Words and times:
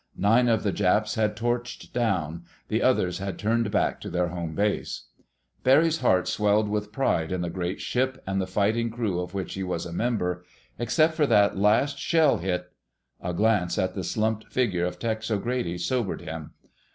Nine 0.17 0.47
of 0.49 0.63
the 0.63 0.71
Japs 0.71 1.13
had 1.13 1.35
torched 1.37 1.93
down. 1.93 2.41
The 2.69 2.81
others 2.81 3.19
had 3.19 3.37
turned 3.37 3.69
back 3.69 4.01
to 4.01 4.09
their 4.09 4.29
home 4.29 4.55
base. 4.55 5.03
Barry's 5.63 5.99
heart 5.99 6.27
swelled 6.27 6.67
with 6.67 6.91
pride 6.91 7.31
in 7.31 7.41
the 7.41 7.51
great 7.51 7.79
ship 7.79 8.19
and 8.25 8.41
the 8.41 8.47
fighting 8.47 8.89
crew 8.89 9.19
of 9.19 9.35
which 9.35 9.53
he 9.53 9.61
was 9.61 9.85
a 9.85 9.93
member. 9.93 10.43
Except 10.79 11.13
for 11.13 11.27
that 11.27 11.55
last 11.55 11.99
shell 11.99 12.39
hit.... 12.39 12.71
A 13.21 13.31
glance 13.31 13.77
at 13.77 13.93
the 13.93 14.03
slumped 14.03 14.51
figure 14.51 14.85
of 14.87 14.97
Tex 14.97 15.29
O'Grady 15.29 15.77
sobered 15.77 16.21
him. 16.21 16.53